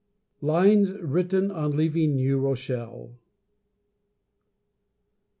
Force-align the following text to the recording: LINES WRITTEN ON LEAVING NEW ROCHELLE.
LINES 0.41 0.93
WRITTEN 0.93 1.51
ON 1.51 1.77
LEAVING 1.77 2.15
NEW 2.15 2.39
ROCHELLE. 2.39 3.19